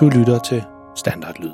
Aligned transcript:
Du 0.00 0.08
lytter 0.08 0.38
til 0.38 0.62
Standardlyd. 0.96 1.50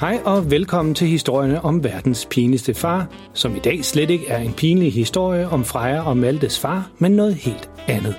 Hej 0.00 0.20
og 0.24 0.50
velkommen 0.50 0.94
til 0.94 1.08
historierne 1.08 1.64
om 1.64 1.84
verdens 1.84 2.26
pinligste 2.30 2.74
far, 2.74 3.06
som 3.34 3.56
i 3.56 3.58
dag 3.58 3.84
slet 3.84 4.10
ikke 4.10 4.28
er 4.28 4.38
en 4.38 4.52
pinlig 4.52 4.92
historie 4.92 5.48
om 5.48 5.64
Freja 5.64 6.08
og 6.08 6.16
Maltes 6.16 6.58
far, 6.58 6.90
men 6.98 7.12
noget 7.12 7.34
helt 7.34 7.70
andet. 7.88 8.14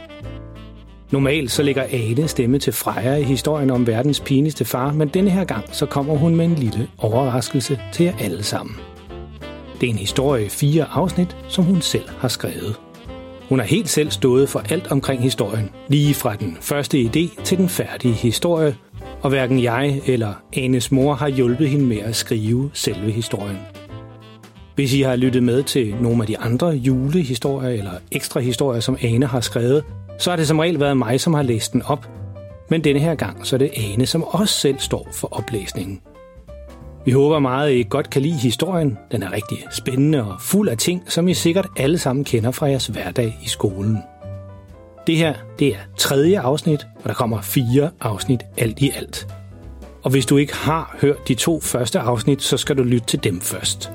Normalt 1.11 1.51
så 1.51 1.63
ligger 1.63 1.83
Ane 1.83 2.27
stemme 2.27 2.59
til 2.59 2.73
Freja 2.73 3.15
i 3.15 3.23
historien 3.23 3.69
om 3.69 3.87
verdens 3.87 4.19
pinligste 4.19 4.65
far, 4.65 4.93
men 4.93 5.07
denne 5.07 5.29
her 5.29 5.45
gang 5.45 5.63
så 5.71 5.85
kommer 5.85 6.15
hun 6.17 6.35
med 6.35 6.45
en 6.45 6.55
lille 6.55 6.87
overraskelse 6.97 7.79
til 7.93 8.05
jer 8.05 8.13
alle 8.19 8.43
sammen. 8.43 8.75
Det 9.81 9.87
er 9.87 9.93
en 9.93 9.99
historie 9.99 10.45
i 10.45 10.49
fire 10.49 10.85
afsnit, 10.91 11.37
som 11.47 11.63
hun 11.63 11.81
selv 11.81 12.09
har 12.09 12.27
skrevet. 12.27 12.75
Hun 13.53 13.59
har 13.59 13.67
helt 13.67 13.89
selv 13.89 14.11
stået 14.11 14.49
for 14.49 14.63
alt 14.69 14.91
omkring 14.91 15.21
historien, 15.21 15.69
lige 15.87 16.13
fra 16.13 16.35
den 16.35 16.57
første 16.61 17.01
idé 17.01 17.43
til 17.43 17.57
den 17.57 17.69
færdige 17.69 18.13
historie, 18.13 18.75
og 19.21 19.29
hverken 19.29 19.63
jeg 19.63 20.01
eller 20.07 20.33
Anes 20.57 20.91
mor 20.91 21.13
har 21.13 21.27
hjulpet 21.27 21.69
hende 21.69 21.85
med 21.85 21.97
at 21.97 22.15
skrive 22.15 22.69
selve 22.73 23.11
historien. 23.11 23.57
Hvis 24.75 24.93
I 24.93 25.01
har 25.01 25.15
lyttet 25.15 25.43
med 25.43 25.63
til 25.63 25.95
nogle 26.01 26.23
af 26.23 26.27
de 26.27 26.37
andre 26.37 26.67
julehistorier 26.69 27.69
eller 27.69 27.91
ekstra 28.11 28.39
historier, 28.39 28.79
som 28.79 28.97
Ane 29.01 29.25
har 29.25 29.41
skrevet, 29.41 29.83
så 30.19 30.29
har 30.29 30.37
det 30.37 30.47
som 30.47 30.59
regel 30.59 30.79
været 30.79 30.97
mig, 30.97 31.19
som 31.19 31.33
har 31.33 31.43
læst 31.43 31.73
den 31.73 31.81
op. 31.85 32.09
Men 32.69 32.83
denne 32.83 32.99
her 32.99 33.15
gang, 33.15 33.47
så 33.47 33.55
er 33.55 33.57
det 33.57 33.71
Ane, 33.77 34.05
som 34.05 34.23
også 34.23 34.53
selv 34.53 34.79
står 34.79 35.07
for 35.11 35.27
oplæsningen. 35.31 36.01
Vi 37.05 37.11
håber 37.11 37.39
meget, 37.39 37.69
at 37.69 37.75
I 37.75 37.85
godt 37.89 38.09
kan 38.09 38.21
lide 38.21 38.37
historien. 38.37 38.97
Den 39.11 39.23
er 39.23 39.31
rigtig 39.31 39.57
spændende 39.71 40.23
og 40.23 40.41
fuld 40.41 40.69
af 40.69 40.77
ting, 40.77 41.03
som 41.07 41.27
I 41.27 41.33
sikkert 41.33 41.67
alle 41.77 41.97
sammen 41.97 42.25
kender 42.25 42.51
fra 42.51 42.65
jeres 42.65 42.87
hverdag 42.87 43.39
i 43.43 43.47
skolen. 43.47 43.97
Det 45.07 45.17
her, 45.17 45.33
det 45.59 45.67
er 45.67 45.79
tredje 45.97 46.39
afsnit, 46.39 46.87
og 47.03 47.09
der 47.09 47.13
kommer 47.13 47.41
fire 47.41 47.89
afsnit 48.01 48.39
alt 48.57 48.79
i 48.79 48.91
alt. 48.95 49.27
Og 50.03 50.11
hvis 50.11 50.25
du 50.25 50.37
ikke 50.37 50.55
har 50.55 50.97
hørt 51.01 51.27
de 51.27 51.35
to 51.35 51.59
første 51.59 51.99
afsnit, 51.99 52.41
så 52.41 52.57
skal 52.57 52.77
du 52.77 52.83
lytte 52.83 53.07
til 53.07 53.23
dem 53.23 53.41
først. 53.41 53.91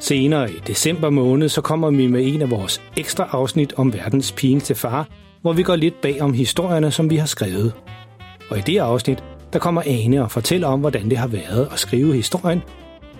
Senere 0.00 0.50
i 0.50 0.54
december 0.66 1.10
måned, 1.10 1.48
så 1.48 1.60
kommer 1.60 1.90
vi 1.90 2.06
med 2.06 2.26
en 2.26 2.42
af 2.42 2.50
vores 2.50 2.82
ekstra 2.96 3.28
afsnit 3.30 3.72
om 3.76 3.92
verdens 3.92 4.32
pinligste 4.32 4.74
far, 4.74 5.08
hvor 5.42 5.52
vi 5.52 5.62
går 5.62 5.76
lidt 5.76 6.00
bag 6.00 6.22
om 6.22 6.32
historierne, 6.32 6.90
som 6.90 7.10
vi 7.10 7.16
har 7.16 7.26
skrevet. 7.26 7.72
Og 8.50 8.58
i 8.58 8.60
det 8.60 8.78
afsnit, 8.78 9.24
der 9.52 9.58
kommer 9.58 9.82
Ane 9.86 10.22
og 10.22 10.30
fortæller 10.30 10.68
om, 10.68 10.80
hvordan 10.80 11.10
det 11.10 11.18
har 11.18 11.26
været 11.26 11.68
at 11.72 11.78
skrive 11.78 12.14
historien, 12.14 12.62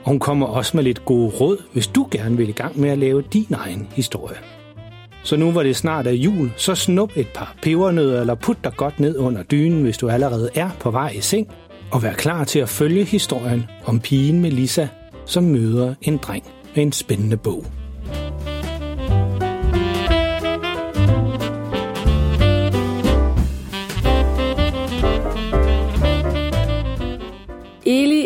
og 0.05 0.11
hun 0.11 0.19
kommer 0.19 0.47
også 0.47 0.77
med 0.77 0.85
lidt 0.85 1.05
gode 1.05 1.29
råd, 1.41 1.57
hvis 1.73 1.87
du 1.87 2.09
gerne 2.11 2.37
vil 2.37 2.49
i 2.49 2.53
gang 2.53 2.81
med 2.81 2.91
at 2.91 2.99
lave 2.99 3.23
din 3.23 3.55
egen 3.55 3.89
historie. 3.95 4.37
Så 5.25 5.37
nu 5.37 5.51
hvor 5.51 5.63
det 5.63 5.77
snart 5.77 6.07
er 6.07 6.11
jul, 6.11 6.53
så 6.57 6.75
snup 6.75 7.13
et 7.17 7.29
par 7.35 7.55
pebernødder 7.63 8.21
eller 8.21 8.35
put 8.35 8.65
dig 8.65 8.73
godt 8.77 9.01
ned 9.01 9.19
under 9.19 9.43
dynen, 9.43 9.83
hvis 9.83 9.99
du 9.99 10.09
allerede 10.09 10.51
er 10.55 10.71
på 10.81 10.91
vej 10.91 11.09
i 11.09 11.21
seng, 11.21 11.49
og 11.91 12.03
vær 12.03 12.13
klar 12.13 12.45
til 12.45 12.59
at 12.59 12.69
følge 12.69 13.05
historien 13.05 13.65
om 13.85 14.01
pigen 14.01 14.41
Melissa, 14.41 14.89
som 15.27 15.45
møder 15.45 15.95
en 16.03 16.17
dreng 16.17 16.45
med 16.75 16.83
en 16.83 16.93
spændende 16.93 17.37
bog. 17.37 17.82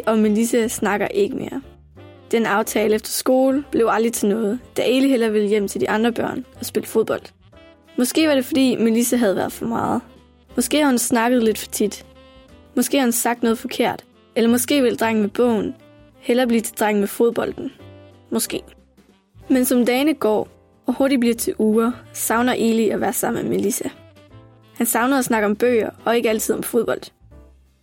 Og 0.07 0.19
Melissa 0.19 0.69
snakker 0.69 1.09
ikke 1.09 1.37
mere. 1.37 1.62
Den 2.31 2.47
aftale 2.47 2.95
efter 2.95 3.11
skole 3.11 3.65
blev 3.71 3.89
aldrig 3.91 4.12
til 4.12 4.29
noget, 4.29 4.59
da 4.77 4.83
Eli 4.87 5.09
heller 5.09 5.31
ville 5.31 5.49
hjem 5.49 5.69
til 5.69 5.81
de 5.81 5.91
andre 5.91 6.12
børn 6.12 6.44
og 6.61 6.67
spille 6.67 6.87
fodbold. 6.87 7.22
Måske 7.99 8.28
var 8.28 8.34
det 8.34 8.45
fordi 8.45 8.77
Melissa 8.77 9.16
havde 9.16 9.37
været 9.37 9.53
for 9.53 9.66
meget. 9.66 10.00
Måske 10.56 10.78
har 10.81 10.87
hun 10.87 10.99
snakket 10.99 11.43
lidt 11.43 11.59
for 11.59 11.71
tit. 11.71 12.06
Måske 12.77 12.99
har 12.99 13.05
hun 13.05 13.12
sagt 13.12 13.43
noget 13.43 13.59
forkert. 13.59 14.05
Eller 14.37 14.50
måske 14.50 14.83
vil 14.83 14.99
drengen 14.99 15.22
med 15.22 15.31
bogen 15.31 15.75
hellere 16.19 16.47
blive 16.47 16.61
til 16.61 16.78
drengen 16.78 17.00
med 17.00 17.09
fodbolden. 17.09 17.72
Måske. 18.31 18.62
Men 19.49 19.65
som 19.65 19.87
dagene 19.87 20.15
går, 20.15 20.49
og 20.87 20.95
hurtigt 20.95 21.21
bliver 21.21 21.34
til 21.34 21.55
uger, 21.59 21.93
savner 22.12 22.53
Eli 22.53 22.89
at 22.89 23.00
være 23.00 23.12
sammen 23.12 23.43
med 23.43 23.56
Melissa. 23.56 23.89
Han 24.77 24.87
savner 24.87 25.19
at 25.19 25.25
snakke 25.25 25.47
om 25.47 25.56
bøger, 25.56 25.91
og 26.05 26.16
ikke 26.16 26.31
altid 26.31 26.55
om 26.55 26.62
fodbold. 26.62 27.00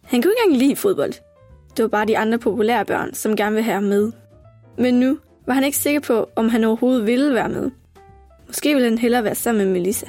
Han 0.03 0.22
kunne 0.22 0.31
ikke 0.31 0.41
engang 0.45 0.62
lide 0.63 0.75
fodbold. 0.75 1.13
Det 1.78 1.84
var 1.84 1.89
bare 1.89 2.06
de 2.06 2.17
andre 2.17 2.39
populære 2.39 2.85
børn, 2.85 3.13
som 3.13 3.35
gerne 3.35 3.56
ville 3.56 3.63
have 3.63 3.73
ham 3.73 3.84
med. 3.84 4.11
Men 4.78 5.00
nu 5.00 5.17
var 5.45 5.53
han 5.53 5.63
ikke 5.63 5.78
sikker 5.78 6.00
på, 6.00 6.29
om 6.35 6.50
han 6.50 6.63
overhovedet 6.63 7.07
ville 7.07 7.34
være 7.34 7.50
med. 7.50 7.72
Måske 8.47 8.73
ville 8.73 8.89
han 8.89 8.97
hellere 8.97 9.23
være 9.23 9.35
sammen 9.35 9.66
med 9.66 9.73
Melissa. 9.73 10.07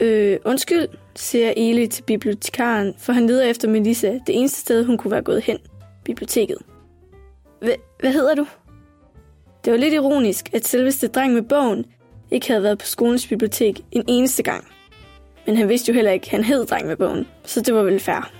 Øh, 0.00 0.38
undskyld, 0.44 0.88
siger 1.16 1.52
Eli 1.56 1.86
til 1.86 2.02
bibliotekaren, 2.02 2.94
for 2.98 3.12
han 3.12 3.26
leder 3.26 3.44
efter 3.44 3.68
Melissa 3.68 4.08
det 4.08 4.38
eneste 4.38 4.60
sted, 4.60 4.84
hun 4.84 4.98
kunne 4.98 5.10
være 5.10 5.22
gået 5.22 5.42
hen. 5.42 5.58
Biblioteket. 6.04 6.58
H- 7.62 7.68
hvad 8.00 8.12
hedder 8.12 8.34
du? 8.34 8.46
Det 9.64 9.72
var 9.72 9.78
lidt 9.78 9.94
ironisk, 9.94 10.54
at 10.54 10.66
selveste 10.66 11.08
dreng 11.08 11.34
med 11.34 11.42
bogen 11.42 11.84
ikke 12.30 12.48
havde 12.48 12.62
været 12.62 12.78
på 12.78 12.86
skolens 12.86 13.26
bibliotek 13.26 13.80
en 13.92 14.04
eneste 14.08 14.42
gang. 14.42 14.64
Men 15.46 15.56
han 15.56 15.68
vidste 15.68 15.92
jo 15.92 15.94
heller 15.94 16.10
ikke, 16.10 16.24
at 16.24 16.30
han 16.30 16.44
hed 16.44 16.66
dreng 16.66 16.86
med 16.86 16.96
bogen, 16.96 17.26
så 17.44 17.60
det 17.60 17.74
var 17.74 17.82
vel 17.82 18.00
fair. 18.00 18.32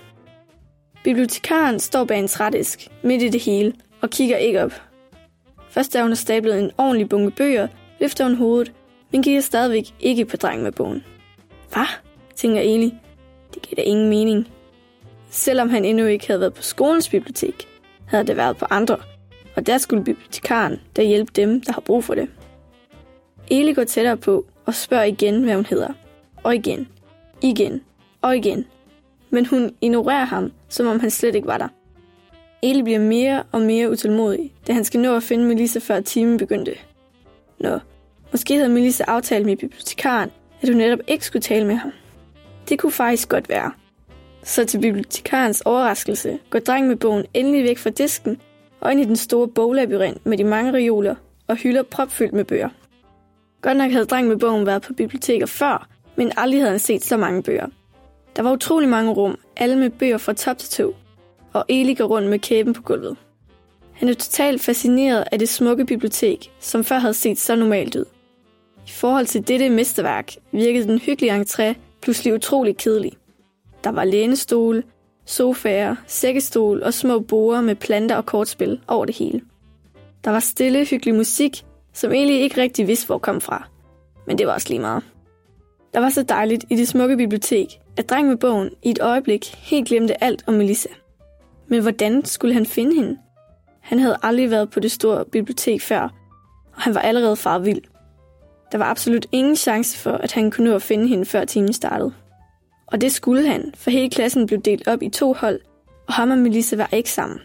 Bibliotekaren 1.04 1.80
står 1.80 2.04
bag 2.04 2.18
en 2.18 2.28
trædisk 2.28 2.88
midt 3.02 3.22
i 3.22 3.28
det 3.28 3.40
hele 3.40 3.72
og 4.00 4.10
kigger 4.10 4.36
ikke 4.36 4.62
op. 4.62 4.72
Først 5.70 5.92
da 5.92 6.02
hun 6.02 6.10
har 6.10 6.16
stablet 6.16 6.58
en 6.58 6.70
ordentlig 6.78 7.08
bunke 7.08 7.30
bøger, 7.30 7.68
løfter 8.00 8.24
hun 8.24 8.34
hovedet, 8.34 8.72
men 9.12 9.22
kigger 9.22 9.40
stadigvæk 9.40 9.84
ikke 10.00 10.24
på 10.24 10.36
drengen 10.36 10.64
med 10.64 10.72
bogen. 10.72 11.04
Hvad? 11.72 11.86
tænker 12.36 12.60
Eli. 12.60 12.94
Det 13.54 13.62
giver 13.62 13.76
da 13.76 13.82
ingen 13.82 14.08
mening. 14.08 14.48
Selvom 15.30 15.70
han 15.70 15.84
endnu 15.84 16.06
ikke 16.06 16.26
havde 16.26 16.40
været 16.40 16.54
på 16.54 16.62
skolens 16.62 17.08
bibliotek, 17.08 17.68
havde 18.06 18.26
det 18.26 18.36
været 18.36 18.56
på 18.56 18.66
andre, 18.70 18.96
og 19.56 19.66
der 19.66 19.78
skulle 19.78 20.04
bibliotekaren 20.04 20.80
der 20.96 21.02
hjælpe 21.02 21.32
dem, 21.36 21.60
der 21.60 21.72
har 21.72 21.80
brug 21.80 22.04
for 22.04 22.14
det. 22.14 22.28
Eli 23.50 23.72
går 23.72 23.84
tættere 23.84 24.16
på 24.16 24.46
og 24.66 24.74
spørger 24.74 25.04
igen, 25.04 25.42
hvad 25.42 25.54
hun 25.54 25.66
hedder. 25.66 25.88
Og 26.42 26.54
igen. 26.54 26.88
Igen. 27.42 27.80
Og 28.22 28.36
igen. 28.36 28.66
Men 29.30 29.46
hun 29.46 29.74
ignorerer 29.80 30.24
ham, 30.24 30.52
som 30.68 30.86
om 30.86 31.00
han 31.00 31.10
slet 31.10 31.34
ikke 31.34 31.48
var 31.48 31.58
der. 31.58 31.68
Eli 32.62 32.82
bliver 32.82 32.98
mere 32.98 33.42
og 33.52 33.60
mere 33.60 33.90
utålmodig, 33.90 34.52
da 34.66 34.72
han 34.72 34.84
skal 34.84 35.00
nå 35.00 35.16
at 35.16 35.22
finde 35.22 35.44
Melissa 35.44 35.78
før 35.78 36.00
timen 36.00 36.38
begyndte. 36.38 36.72
Nå, 37.58 37.78
måske 38.32 38.54
havde 38.54 38.68
Melissa 38.68 39.04
aftalt 39.06 39.46
med 39.46 39.56
bibliotekaren, 39.56 40.30
at 40.62 40.68
hun 40.68 40.76
netop 40.76 40.98
ikke 41.06 41.26
skulle 41.26 41.42
tale 41.42 41.66
med 41.66 41.74
ham. 41.74 41.92
Det 42.68 42.78
kunne 42.78 42.92
faktisk 42.92 43.28
godt 43.28 43.48
være. 43.48 43.72
Så 44.42 44.64
til 44.64 44.80
bibliotekarens 44.80 45.60
overraskelse 45.60 46.38
går 46.50 46.58
drengen 46.58 46.88
med 46.88 46.96
bogen 46.96 47.24
endelig 47.34 47.64
væk 47.64 47.78
fra 47.78 47.90
disken 47.90 48.40
og 48.80 48.92
ind 48.92 49.00
i 49.00 49.04
den 49.04 49.16
store 49.16 49.48
boglabyrint 49.48 50.26
med 50.26 50.38
de 50.38 50.44
mange 50.44 50.72
reoler 50.72 51.14
og 51.46 51.56
hylder 51.56 51.82
propfyldt 51.82 52.32
med 52.32 52.44
bøger. 52.44 52.68
Godt 53.62 53.76
nok 53.76 53.90
havde 53.90 54.04
drengen 54.04 54.28
med 54.28 54.38
bogen 54.38 54.66
været 54.66 54.82
på 54.82 54.92
biblioteker 54.92 55.46
før, 55.46 55.88
men 56.16 56.32
aldrig 56.36 56.60
havde 56.60 56.70
han 56.70 56.80
set 56.80 57.04
så 57.04 57.16
mange 57.16 57.42
bøger. 57.42 57.66
Der 58.36 58.42
var 58.42 58.52
utrolig 58.52 58.88
mange 58.88 59.12
rum, 59.12 59.38
alle 59.56 59.76
med 59.76 59.90
bøger 59.90 60.18
fra 60.18 60.32
top 60.32 60.58
til 60.58 60.70
to, 60.70 60.94
og 61.52 61.64
Eli 61.68 61.94
går 61.94 62.04
rundt 62.04 62.28
med 62.28 62.38
kæben 62.38 62.72
på 62.72 62.82
gulvet. 62.82 63.16
Han 63.92 64.08
er 64.08 64.14
totalt 64.14 64.60
fascineret 64.60 65.24
af 65.32 65.38
det 65.38 65.48
smukke 65.48 65.84
bibliotek, 65.84 66.52
som 66.60 66.84
før 66.84 66.98
havde 66.98 67.14
set 67.14 67.38
så 67.38 67.56
normalt 67.56 67.96
ud. 67.96 68.04
I 68.86 68.90
forhold 68.90 69.26
til 69.26 69.48
dette 69.48 69.70
mesterværk 69.70 70.32
virkede 70.52 70.88
den 70.88 70.98
hyggelige 70.98 71.40
entré 71.40 71.74
pludselig 72.02 72.34
utrolig 72.34 72.76
kedelig. 72.76 73.12
Der 73.84 73.90
var 73.90 74.04
lænestole, 74.04 74.82
sofaer, 75.24 75.96
sækkestol 76.06 76.82
og 76.82 76.94
små 76.94 77.20
borer 77.20 77.60
med 77.60 77.74
planter 77.74 78.16
og 78.16 78.26
kortspil 78.26 78.80
over 78.88 79.04
det 79.04 79.16
hele. 79.16 79.40
Der 80.24 80.30
var 80.30 80.40
stille, 80.40 80.84
hyggelig 80.84 81.14
musik, 81.14 81.64
som 81.92 82.12
egentlig 82.12 82.40
ikke 82.40 82.60
rigtig 82.60 82.86
vidste, 82.86 83.06
hvor 83.06 83.18
kom 83.18 83.40
fra. 83.40 83.68
Men 84.26 84.38
det 84.38 84.46
var 84.46 84.52
også 84.52 84.68
lige 84.68 84.80
meget. 84.80 85.02
Der 85.96 86.02
var 86.02 86.10
så 86.10 86.22
dejligt 86.22 86.64
i 86.70 86.76
det 86.76 86.88
smukke 86.88 87.16
bibliotek, 87.16 87.80
at 87.96 88.08
drengen 88.10 88.28
med 88.28 88.36
bogen 88.36 88.70
i 88.82 88.90
et 88.90 88.98
øjeblik 88.98 89.46
helt 89.54 89.88
glemte 89.88 90.24
alt 90.24 90.44
om 90.46 90.54
Melissa. 90.54 90.88
Men 91.68 91.82
hvordan 91.82 92.24
skulle 92.24 92.54
han 92.54 92.66
finde 92.66 92.94
hende? 92.94 93.18
Han 93.80 93.98
havde 93.98 94.16
aldrig 94.22 94.50
været 94.50 94.70
på 94.70 94.80
det 94.80 94.92
store 94.92 95.24
bibliotek 95.24 95.82
før, 95.82 96.00
og 96.74 96.82
han 96.82 96.94
var 96.94 97.00
allerede 97.00 97.36
farvild. 97.36 97.82
Der 98.72 98.78
var 98.78 98.84
absolut 98.84 99.26
ingen 99.32 99.56
chance 99.56 99.98
for, 99.98 100.10
at 100.10 100.32
han 100.32 100.50
kunne 100.50 100.70
nå 100.70 100.76
at 100.76 100.82
finde 100.82 101.08
hende 101.08 101.24
før 101.24 101.44
timen 101.44 101.72
startede. 101.72 102.12
Og 102.86 103.00
det 103.00 103.12
skulle 103.12 103.48
han, 103.48 103.72
for 103.74 103.90
hele 103.90 104.10
klassen 104.10 104.46
blev 104.46 104.60
delt 104.60 104.88
op 104.88 105.02
i 105.02 105.08
to 105.08 105.32
hold, 105.32 105.60
og 106.06 106.14
ham 106.14 106.30
og 106.30 106.38
Melissa 106.38 106.76
var 106.76 106.88
ikke 106.92 107.10
sammen. 107.10 107.38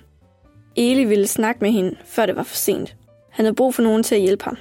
Eli 0.75 1.03
ville 1.03 1.27
snakke 1.27 1.61
med 1.61 1.71
hende, 1.71 1.95
før 2.05 2.25
det 2.25 2.35
var 2.35 2.43
for 2.43 2.55
sent. 2.55 2.95
Han 3.29 3.45
havde 3.45 3.55
brug 3.55 3.75
for 3.75 3.83
nogen 3.83 4.03
til 4.03 4.15
at 4.15 4.21
hjælpe 4.21 4.43
ham. 4.43 4.57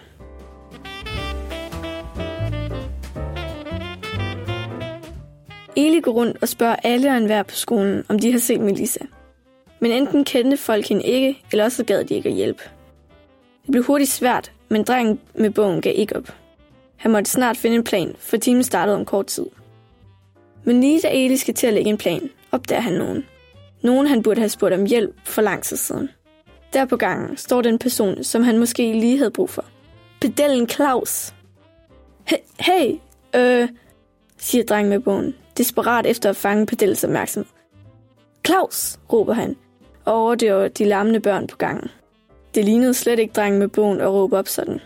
Eli 5.86 6.00
går 6.00 6.12
rundt 6.12 6.38
og 6.40 6.48
spørger 6.48 6.76
alle 6.76 7.10
og 7.10 7.16
enhver 7.16 7.42
på 7.42 7.54
skolen, 7.54 8.04
om 8.08 8.18
de 8.18 8.32
har 8.32 8.38
set 8.38 8.60
Melissa. 8.60 9.00
Men 9.80 9.92
enten 9.92 10.24
kendte 10.24 10.56
folk 10.56 10.88
hende 10.88 11.04
ikke, 11.04 11.42
eller 11.52 11.64
også 11.64 11.84
gad 11.84 12.04
de 12.04 12.14
ikke 12.14 12.28
at 12.28 12.34
hjælpe. 12.34 12.62
Det 13.62 13.70
blev 13.70 13.84
hurtigt 13.84 14.10
svært, 14.10 14.52
men 14.68 14.82
drengen 14.84 15.20
med 15.34 15.50
bogen 15.50 15.80
gav 15.80 15.92
ikke 15.96 16.16
op. 16.16 16.34
Han 16.96 17.10
måtte 17.10 17.30
snart 17.30 17.56
finde 17.56 17.76
en 17.76 17.84
plan, 17.84 18.14
for 18.18 18.36
timen 18.36 18.62
startede 18.62 18.96
om 18.96 19.04
kort 19.04 19.26
tid. 19.26 19.46
Men 20.64 20.80
lige 20.80 21.00
da 21.00 21.08
Eli 21.12 21.36
skal 21.36 21.54
til 21.54 21.66
at 21.66 21.74
lægge 21.74 21.90
en 21.90 21.98
plan, 21.98 22.30
opdager 22.52 22.80
han 22.80 22.92
nogen. 22.92 23.26
Nogen 23.82 24.06
han 24.06 24.22
burde 24.22 24.40
have 24.40 24.48
spurgt 24.48 24.74
om 24.74 24.86
hjælp 24.86 25.14
for 25.24 25.42
lang 25.42 25.62
tid 25.62 25.76
siden. 25.76 26.08
Der 26.72 26.84
på 26.84 26.96
gangen 26.96 27.36
står 27.36 27.62
den 27.62 27.78
person, 27.78 28.24
som 28.24 28.42
han 28.42 28.58
måske 28.58 28.92
lige 28.92 29.18
havde 29.18 29.30
brug 29.30 29.50
for. 29.50 29.64
Pedellen 30.20 30.68
Claus. 30.68 31.34
Hey, 32.60 32.94
øh, 33.36 33.68
siger 34.38 34.64
drengen 34.64 34.90
med 34.90 35.00
bogen, 35.00 35.34
desperat 35.58 36.06
efter 36.06 36.30
at 36.30 36.36
fange 36.36 36.66
Pedels 36.66 37.04
opmærksomhed. 37.04 37.52
Claus, 38.46 38.98
råber 39.12 39.32
han, 39.32 39.56
og 40.04 40.14
overdøver 40.14 40.68
de 40.68 40.84
larmende 40.84 41.20
børn 41.20 41.46
på 41.46 41.56
gangen. 41.56 41.90
Det 42.54 42.64
lignede 42.64 42.94
slet 42.94 43.18
ikke 43.18 43.32
drengen 43.32 43.58
med 43.58 43.68
bogen 43.68 44.00
at 44.00 44.12
råbe 44.12 44.36
op 44.38 44.48
sådan. 44.48 44.80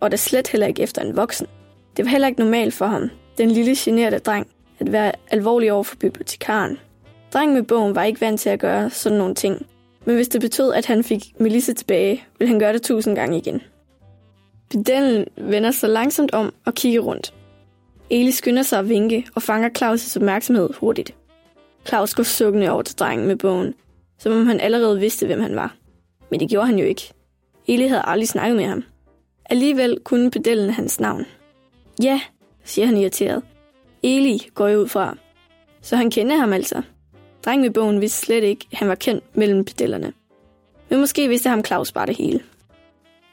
Og 0.00 0.10
det 0.10 0.20
slet 0.20 0.48
heller 0.48 0.66
ikke 0.66 0.82
efter 0.82 1.02
en 1.02 1.16
voksen. 1.16 1.46
Det 1.96 2.04
var 2.04 2.10
heller 2.10 2.28
ikke 2.28 2.40
normalt 2.40 2.74
for 2.74 2.86
ham, 2.86 3.10
den 3.38 3.50
lille 3.50 3.74
generede 3.78 4.18
dreng, 4.18 4.46
at 4.78 4.92
være 4.92 5.12
alvorlig 5.30 5.72
over 5.72 5.82
for 5.82 5.96
bibliotekaren. 5.96 6.78
Drengen 7.32 7.54
med 7.54 7.62
bogen 7.62 7.94
var 7.94 8.04
ikke 8.04 8.20
vant 8.20 8.40
til 8.40 8.50
at 8.50 8.60
gøre 8.60 8.90
sådan 8.90 9.18
nogle 9.18 9.34
ting, 9.34 9.66
men 10.04 10.14
hvis 10.14 10.28
det 10.28 10.40
betød, 10.40 10.72
at 10.72 10.86
han 10.86 11.04
fik 11.04 11.40
Melissa 11.40 11.72
tilbage, 11.72 12.24
ville 12.38 12.48
han 12.48 12.60
gøre 12.60 12.72
det 12.72 12.82
tusind 12.82 13.16
gange 13.16 13.38
igen. 13.38 13.62
Pedellen 14.70 15.26
vender 15.36 15.70
sig 15.70 15.88
langsomt 15.88 16.34
om 16.34 16.54
og 16.64 16.74
kigger 16.74 17.00
rundt. 17.00 17.34
Eli 18.10 18.30
skynder 18.30 18.62
sig 18.62 18.78
at 18.78 18.88
vinke 18.88 19.26
og 19.34 19.42
fanger 19.42 19.68
Claus' 19.78 20.16
opmærksomhed 20.16 20.68
hurtigt. 20.74 21.14
Claus 21.86 22.14
går 22.14 22.22
sukkende 22.22 22.70
over 22.70 22.82
til 22.82 22.98
drengen 22.98 23.26
med 23.26 23.36
bogen, 23.36 23.74
som 24.18 24.32
om 24.32 24.46
han 24.46 24.60
allerede 24.60 25.00
vidste, 25.00 25.26
hvem 25.26 25.40
han 25.40 25.56
var. 25.56 25.76
Men 26.30 26.40
det 26.40 26.48
gjorde 26.48 26.66
han 26.66 26.78
jo 26.78 26.84
ikke. 26.84 27.12
Eli 27.68 27.86
havde 27.86 28.02
aldrig 28.06 28.28
snakket 28.28 28.56
med 28.56 28.64
ham. 28.64 28.84
Alligevel 29.50 29.98
kunne 30.04 30.30
pedellen 30.30 30.70
hans 30.70 31.00
navn. 31.00 31.26
Ja, 32.02 32.20
siger 32.64 32.86
han 32.86 32.96
irriteret. 32.96 33.42
Eli 34.02 34.48
går 34.54 34.66
jeg 34.66 34.78
ud 34.78 34.88
fra. 34.88 35.16
Så 35.82 35.96
han 35.96 36.10
kender 36.10 36.36
ham 36.36 36.52
altså. 36.52 36.82
Drengen 37.44 37.62
med 37.62 37.70
bogen 37.70 38.00
vidste 38.00 38.26
slet 38.26 38.44
ikke, 38.44 38.66
at 38.72 38.78
han 38.78 38.88
var 38.88 38.94
kendt 38.94 39.36
mellem 39.36 39.64
pedellerne. 39.64 40.12
Men 40.88 41.00
måske 41.00 41.28
vidste 41.28 41.48
ham 41.48 41.64
Claus 41.64 41.92
bare 41.92 42.06
det 42.06 42.16
hele. 42.16 42.40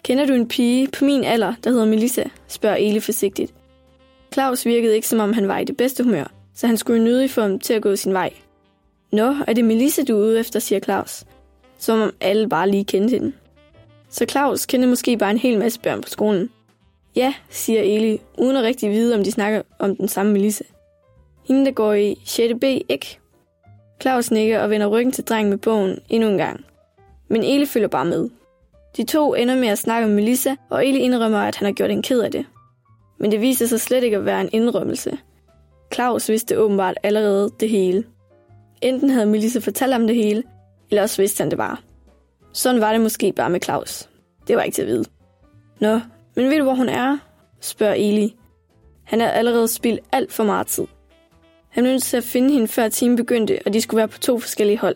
Kender 0.03 0.25
du 0.25 0.33
en 0.33 0.47
pige 0.47 0.87
på 0.87 1.05
min 1.05 1.23
alder, 1.23 1.53
der 1.63 1.69
hedder 1.69 1.85
Melissa? 1.85 2.23
spørger 2.47 2.75
Eli 2.75 2.99
forsigtigt. 2.99 3.53
Claus 4.33 4.65
virkede 4.65 4.95
ikke, 4.95 5.07
som 5.07 5.19
om 5.19 5.33
han 5.33 5.47
var 5.47 5.57
i 5.57 5.63
det 5.63 5.77
bedste 5.77 6.03
humør, 6.03 6.31
så 6.55 6.67
han 6.67 6.77
skulle 6.77 7.03
nødig 7.03 7.31
få 7.31 7.41
ham 7.41 7.59
til 7.59 7.73
at 7.73 7.81
gå 7.81 7.95
sin 7.95 8.13
vej. 8.13 8.33
Nå, 9.11 9.35
er 9.47 9.53
det 9.53 9.65
Melissa, 9.65 10.03
du 10.03 10.13
er 10.13 10.19
ude 10.19 10.39
efter, 10.39 10.59
siger 10.59 10.79
Claus. 10.79 11.23
Som 11.77 12.01
om 12.01 12.13
alle 12.21 12.49
bare 12.49 12.69
lige 12.69 12.85
kendte 12.85 13.11
hende. 13.11 13.33
Så 14.09 14.25
Claus 14.29 14.65
kendte 14.65 14.87
måske 14.87 15.17
bare 15.17 15.31
en 15.31 15.37
hel 15.37 15.59
masse 15.59 15.79
børn 15.79 16.01
på 16.01 16.09
skolen. 16.09 16.49
Ja, 17.15 17.33
siger 17.49 17.81
Eli, 17.81 18.21
uden 18.37 18.57
at 18.57 18.63
rigtig 18.63 18.89
vide, 18.89 19.15
om 19.15 19.23
de 19.23 19.31
snakker 19.31 19.61
om 19.79 19.95
den 19.95 20.07
samme 20.07 20.31
Melissa. 20.31 20.63
Hende, 21.47 21.65
der 21.65 21.71
går 21.71 21.93
i 21.93 22.21
6. 22.25 22.53
B, 22.61 22.63
ikke? 22.63 23.19
Claus 24.01 24.31
nikker 24.31 24.59
og 24.59 24.69
vender 24.69 24.87
ryggen 24.87 25.11
til 25.11 25.23
drengen 25.23 25.49
med 25.49 25.57
bogen 25.57 25.99
endnu 26.09 26.29
en 26.29 26.37
gang. 26.37 26.65
Men 27.27 27.43
Eli 27.43 27.65
følger 27.65 27.87
bare 27.87 28.05
med. 28.05 28.29
De 28.97 29.03
to 29.03 29.33
ender 29.33 29.55
med 29.55 29.67
at 29.67 29.77
snakke 29.77 30.05
om 30.05 30.11
Melissa, 30.11 30.55
og 30.69 30.87
Eli 30.87 30.99
indrømmer, 30.99 31.39
at 31.39 31.55
han 31.55 31.65
har 31.65 31.73
gjort 31.73 31.91
en 31.91 32.01
ked 32.01 32.21
af 32.21 32.31
det. 32.31 32.45
Men 33.21 33.31
det 33.31 33.41
viser 33.41 33.65
sig 33.65 33.81
slet 33.81 34.03
ikke 34.03 34.17
at 34.17 34.25
være 34.25 34.41
en 34.41 34.49
indrømmelse. 34.51 35.17
Claus 35.93 36.29
vidste 36.29 36.59
åbenbart 36.59 36.97
allerede 37.03 37.49
det 37.59 37.69
hele. 37.69 38.03
Enten 38.81 39.09
havde 39.09 39.25
Melissa 39.25 39.59
fortalt 39.59 39.93
ham 39.93 40.07
det 40.07 40.15
hele, 40.15 40.43
eller 40.89 41.01
også 41.01 41.21
vidste 41.21 41.41
han 41.41 41.49
det 41.49 41.57
bare. 41.57 41.77
Sådan 42.53 42.81
var 42.81 42.91
det 42.91 43.01
måske 43.01 43.33
bare 43.33 43.49
med 43.49 43.59
Claus. 43.63 44.09
Det 44.47 44.55
var 44.55 44.63
ikke 44.63 44.75
til 44.75 44.81
at 44.81 44.87
vide. 44.87 45.05
Nå, 45.79 45.99
men 46.35 46.49
ved 46.49 46.57
du, 46.57 46.63
hvor 46.63 46.73
hun 46.73 46.89
er? 46.89 47.17
spørger 47.59 47.93
Eli. 47.93 48.35
Han 49.03 49.19
har 49.19 49.27
allerede 49.27 49.67
spildt 49.67 49.99
alt 50.11 50.33
for 50.33 50.43
meget 50.43 50.67
tid. 50.67 50.87
Han 51.69 51.83
blev 51.83 51.91
nødt 51.91 52.03
til 52.03 52.17
at 52.17 52.23
finde 52.23 52.53
hende, 52.53 52.67
før 52.67 52.89
timen 52.89 53.17
begyndte, 53.17 53.59
og 53.65 53.73
de 53.73 53.81
skulle 53.81 53.97
være 53.97 54.07
på 54.07 54.19
to 54.19 54.39
forskellige 54.39 54.77
hold. 54.79 54.95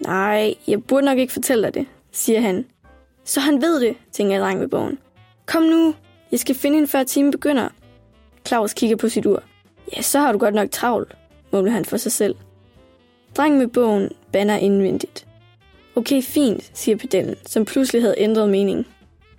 Nej, 0.00 0.54
jeg 0.68 0.84
burde 0.84 1.06
nok 1.06 1.18
ikke 1.18 1.32
fortælle 1.32 1.64
dig 1.64 1.74
det, 1.74 1.86
siger 2.12 2.40
han. 2.40 2.64
Så 3.24 3.40
han 3.40 3.62
ved 3.62 3.80
det, 3.80 3.96
tænker 4.12 4.38
dreng 4.38 4.60
med 4.60 4.68
bogen. 4.68 4.98
Kom 5.46 5.62
nu, 5.62 5.94
jeg 6.34 6.40
skal 6.40 6.54
finde 6.54 6.76
hende, 6.76 6.88
før 6.88 7.02
timen 7.02 7.30
begynder. 7.30 7.68
Claus 8.46 8.74
kigger 8.74 8.96
på 8.96 9.08
sit 9.08 9.26
ur. 9.26 9.42
Ja, 9.96 10.02
så 10.02 10.18
har 10.18 10.32
du 10.32 10.38
godt 10.38 10.54
nok 10.54 10.70
travlt, 10.70 11.16
mumler 11.52 11.72
han 11.72 11.84
for 11.84 11.96
sig 11.96 12.12
selv. 12.12 12.34
Drengen 13.36 13.58
med 13.58 13.66
bogen 13.66 14.08
banner 14.32 14.56
indvendigt. 14.56 15.26
Okay, 15.96 16.22
fint, 16.22 16.70
siger 16.74 16.96
pedellen, 16.96 17.36
som 17.46 17.64
pludselig 17.64 18.02
havde 18.02 18.14
ændret 18.18 18.48
mening. 18.48 18.86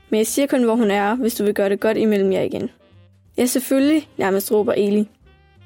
Men 0.09 0.17
jeg 0.17 0.27
siger 0.27 0.47
kun, 0.47 0.63
hvor 0.63 0.75
hun 0.75 0.91
er, 0.91 1.15
hvis 1.15 1.35
du 1.35 1.43
vil 1.43 1.53
gøre 1.53 1.69
det 1.69 1.79
godt 1.79 1.97
imellem 1.97 2.31
jer 2.31 2.41
igen. 2.41 2.69
Ja, 3.37 3.45
selvfølgelig, 3.45 4.09
nærmest 4.17 4.51
råber 4.51 4.73
Eli. 4.73 5.09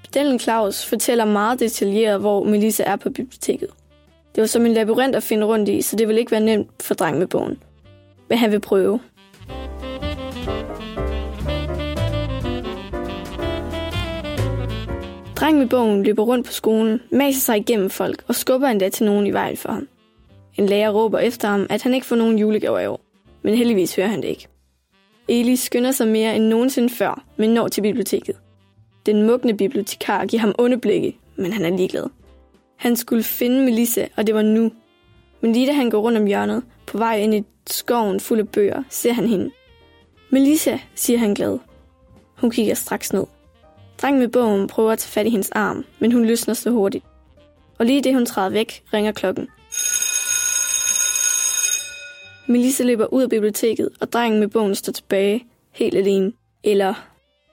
Pedellen 0.04 0.40
Claus 0.40 0.86
fortæller 0.86 1.26
meget 1.26 1.60
detaljeret, 1.60 2.20
hvor 2.20 2.44
Melissa 2.44 2.84
er 2.84 2.96
på 2.96 3.10
biblioteket. 3.10 3.70
Det 4.36 4.42
var 4.42 4.48
som 4.48 4.66
en 4.66 4.74
labyrint 4.74 5.16
at 5.16 5.24
finde 5.24 5.46
rundt 5.46 5.70
i, 5.70 5.82
så 5.82 5.96
det 5.96 6.08
vil 6.08 6.18
ikke 6.18 6.32
være 6.32 6.42
nemt 6.42 6.84
for 6.84 6.94
dreng 6.94 7.20
med 7.20 7.28
bogen. 7.28 7.58
Men 8.30 8.38
han 8.38 8.52
vil 8.52 8.60
prøve. 8.60 9.00
Drengen 15.40 15.60
med 15.60 15.70
bogen 15.70 16.04
løber 16.04 16.24
rundt 16.24 16.46
på 16.46 16.52
skolen, 16.52 17.02
maser 17.12 17.40
sig 17.40 17.58
igennem 17.58 17.90
folk 17.90 18.24
og 18.28 18.36
skubber 18.36 18.68
endda 18.68 18.90
til 18.90 19.06
nogen 19.06 19.28
i 19.28 19.32
vejen 19.32 19.58
for 19.58 19.72
ham. 19.72 19.88
En 20.58 20.66
lærer 20.66 20.90
råber 20.90 21.20
efter 21.20 21.48
ham, 21.48 21.68
at 21.70 21.82
han 21.82 21.94
ikke 21.94 22.06
får 22.06 22.16
nogen 22.16 22.40
julegaver 22.40 22.80
i 22.80 22.88
år, 22.88 23.02
men 23.42 23.56
heldigvis 23.56 23.96
hører 23.96 24.08
han 24.08 24.22
det 24.22 24.28
ikke. 24.28 24.48
Eli 25.28 25.56
skynder 25.56 25.92
sig 25.92 26.08
mere 26.08 26.36
end 26.36 26.46
nogensinde 26.46 26.90
før, 26.90 27.24
men 27.38 27.50
når 27.50 27.68
til 27.68 27.82
biblioteket. 27.82 28.36
Den 29.06 29.24
mugne 29.24 29.58
bibliotekar 29.58 30.26
giver 30.26 30.42
ham 30.42 30.56
onde 30.58 30.78
blikke, 30.78 31.18
men 31.36 31.54
han 31.54 31.66
er 31.66 31.78
ligeglad. 31.78 32.06
Han 32.76 32.96
skulle 32.96 33.24
finde 33.24 33.66
Melissa, 33.66 34.06
og 34.18 34.28
det 34.28 34.36
var 34.36 34.42
nu. 34.42 34.72
Men 35.42 35.54
lige 35.54 35.68
da 35.68 35.72
han 35.72 35.90
går 35.90 36.02
rundt 36.02 36.18
om 36.18 36.26
hjørnet, 36.26 36.64
på 36.88 36.98
vej 36.98 37.18
ind 37.18 37.36
i 37.36 37.44
skoven 37.68 38.20
fuld 38.20 38.40
af 38.40 38.50
bøger, 38.50 38.84
ser 38.90 39.14
han 39.14 39.28
hende. 39.28 39.52
Melissa, 40.30 40.78
siger 40.96 41.20
han 41.20 41.34
glad. 41.34 41.60
Hun 42.38 42.52
kigger 42.52 42.74
straks 42.74 43.14
ned. 43.14 43.26
Drengen 44.02 44.20
med 44.20 44.28
bogen 44.30 44.68
prøver 44.68 44.92
at 44.92 45.00
tage 45.00 45.12
fat 45.12 45.26
i 45.26 45.30
hendes 45.30 45.50
arm, 45.52 45.86
men 46.00 46.12
hun 46.12 46.26
løsner 46.26 46.54
så 46.54 46.70
hurtigt. 46.70 47.06
Og 47.78 47.86
lige 47.86 48.04
det 48.04 48.14
hun 48.14 48.26
træder 48.26 48.50
væk, 48.50 48.84
ringer 48.94 49.12
klokken. 49.12 49.48
Melissa 52.48 52.84
løber 52.84 53.14
ud 53.14 53.24
af 53.24 53.30
biblioteket, 53.30 53.90
og 54.00 54.14
drengen 54.14 54.40
med 54.40 54.48
bogen 54.48 54.76
står 54.76 54.94
tilbage, 54.94 55.46
helt 55.72 55.98
alene. 55.98 56.32
Eller 56.64 56.94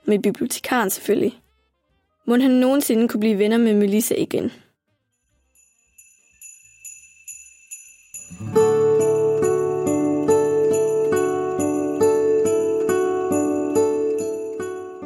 med 0.05 0.19
bibliotekaren 0.19 0.91
selvfølgelig. 0.91 1.39
Må 2.27 2.39
han 2.39 2.51
nogensinde 2.51 3.09
kunne 3.09 3.21
blive 3.21 3.39
venner 3.39 3.59
med 3.59 3.75
Melissa 3.75 4.15
igen? 4.15 4.53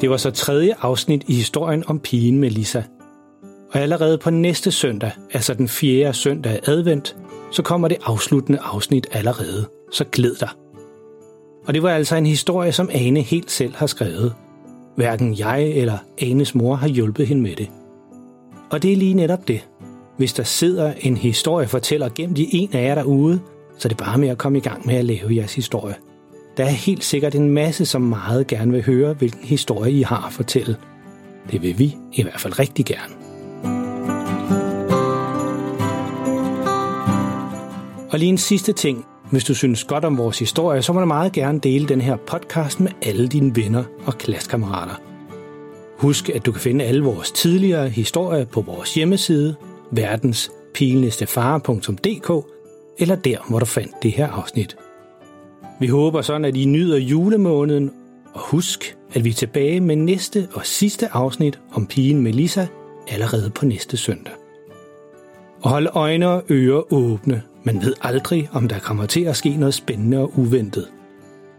Det 0.01 0.11
var 0.11 0.17
så 0.17 0.31
tredje 0.31 0.75
afsnit 0.81 1.25
i 1.27 1.35
historien 1.35 1.85
om 1.87 1.99
pigen 1.99 2.39
Melissa. 2.39 2.83
Og 3.73 3.81
allerede 3.81 4.19
på 4.19 4.31
næste 4.31 4.71
søndag, 4.71 5.11
altså 5.33 5.55
den 5.55 5.69
fjerde 5.69 6.13
søndag 6.13 6.53
af 6.53 6.61
advent, 6.65 7.17
så 7.51 7.63
kommer 7.63 7.89
det 7.89 7.97
afsluttende 8.05 8.59
afsnit 8.63 9.07
allerede. 9.13 9.67
Så 9.93 10.05
glæd 10.13 10.35
dig. 10.41 10.49
Og 11.67 11.75
det 11.75 11.83
var 11.83 11.91
altså 11.91 12.17
en 12.17 12.27
historie, 12.27 12.73
som 12.73 12.91
Ane 12.93 13.21
helt 13.21 13.51
selv 13.51 13.75
har 13.75 13.87
skrevet. 13.87 14.35
Hverken 14.97 15.39
jeg 15.39 15.63
eller 15.63 15.99
Anes 16.19 16.55
mor 16.55 16.75
har 16.75 16.89
hjulpet 16.89 17.27
hende 17.27 17.43
med 17.43 17.57
det. 17.57 17.69
Og 18.71 18.83
det 18.83 18.93
er 18.93 18.97
lige 18.97 19.15
netop 19.15 19.49
det. 19.49 19.67
Hvis 20.17 20.33
der 20.33 20.43
sidder 20.43 20.93
en 21.01 21.17
historiefortæller 21.17 22.09
gemt 22.15 22.39
i 22.39 22.49
en 22.53 22.71
af 22.73 22.83
jer 22.83 22.95
derude, 22.95 23.41
så 23.79 23.89
er 23.89 23.91
det 23.91 23.99
bare 23.99 24.19
med 24.19 24.29
at 24.29 24.39
komme 24.39 24.59
i 24.59 24.61
gang 24.61 24.87
med 24.87 24.95
at 24.95 25.05
lave 25.05 25.37
jeres 25.37 25.55
historie. 25.55 25.95
Der 26.61 26.67
er 26.67 26.71
helt 26.71 27.05
sikkert 27.05 27.35
en 27.35 27.49
masse, 27.49 27.87
som 27.87 28.03
meget 28.03 28.47
gerne 28.47 28.73
vil 28.73 28.85
høre, 28.85 29.13
hvilken 29.13 29.45
historie 29.45 29.93
I 29.93 30.03
har 30.03 30.27
at 30.27 30.33
fortælle. 30.33 30.77
Det 31.51 31.63
vil 31.63 31.79
vi 31.79 31.97
i 32.13 32.23
hvert 32.23 32.41
fald 32.41 32.59
rigtig 32.59 32.87
gerne. 32.87 33.15
Og 38.11 38.19
lige 38.19 38.29
en 38.29 38.39
sidste 38.39 38.73
ting. 38.73 39.07
Hvis 39.31 39.45
du 39.45 39.55
synes 39.55 39.85
godt 39.85 40.05
om 40.05 40.19
vores 40.19 40.39
historie, 40.39 40.83
så 40.83 40.93
må 40.93 41.01
du 41.01 41.07
meget 41.07 41.33
gerne 41.33 41.61
dele 41.61 41.89
den 41.89 42.01
her 42.01 42.17
podcast 42.17 42.81
med 42.81 42.91
alle 43.03 43.29
dine 43.29 43.57
venner 43.57 43.85
og 44.07 44.19
klassekammerater. 44.19 44.95
Husk, 45.99 46.29
at 46.29 46.47
du 46.47 46.53
kan 46.53 46.61
finde 46.61 46.85
alle 46.85 47.05
vores 47.05 47.31
tidligere 47.31 47.89
historier 47.89 48.45
på 48.45 48.61
vores 48.61 48.95
hjemmeside, 48.95 49.55
verdenspilnestefare.dk, 49.91 52.47
eller 52.99 53.17
der, 53.17 53.39
hvor 53.49 53.59
du 53.59 53.67
fandt 53.67 53.93
det 54.03 54.13
her 54.13 54.29
afsnit. 54.29 54.77
Vi 55.81 55.87
håber 55.87 56.23
sådan, 56.23 56.45
at 56.45 56.57
I 56.57 56.65
nyder 56.65 56.97
julemåneden, 56.97 57.91
og 58.35 58.41
husk, 58.41 58.97
at 59.15 59.25
vi 59.25 59.31
er 59.31 59.35
tilbage 59.35 59.81
med 59.81 59.97
næste 59.97 60.49
og 60.53 60.67
sidste 60.67 61.09
afsnit 61.13 61.61
om 61.73 61.87
pigen 61.87 62.23
Melissa 62.23 62.67
allerede 63.09 63.51
på 63.51 63.67
næste 63.67 63.97
søndag. 63.97 64.33
Og 65.63 65.71
hold 65.71 65.89
øjne 65.93 66.29
og 66.29 66.43
ører 66.51 66.93
åbne. 66.93 67.43
Man 67.65 67.83
ved 67.83 67.95
aldrig, 68.03 68.49
om 68.53 68.69
der 68.69 68.79
kommer 68.79 69.07
til 69.07 69.25
at 69.25 69.37
ske 69.37 69.57
noget 69.57 69.75
spændende 69.75 70.19
og 70.19 70.39
uventet. 70.39 70.89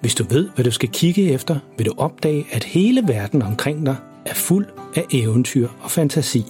Hvis 0.01 0.15
du 0.15 0.23
ved, 0.29 0.49
hvad 0.55 0.65
du 0.65 0.71
skal 0.71 0.89
kigge 0.89 1.31
efter, 1.31 1.59
vil 1.77 1.85
du 1.85 1.93
opdage, 1.97 2.45
at 2.51 2.63
hele 2.63 3.03
verden 3.07 3.41
omkring 3.41 3.85
dig 3.85 3.95
er 4.25 4.33
fuld 4.33 4.65
af 4.95 5.05
eventyr 5.11 5.67
og 5.81 5.91
fantasi. 5.91 6.45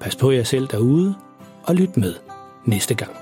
Pas 0.00 0.16
på 0.16 0.30
jer 0.30 0.44
selv 0.44 0.66
derude, 0.66 1.14
og 1.62 1.74
lyt 1.74 1.96
med 1.96 2.14
næste 2.66 2.94
gang. 2.94 3.21